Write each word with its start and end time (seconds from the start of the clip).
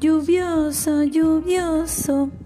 lluvioso, 0.00 1.04
lluvioso. 1.04 2.39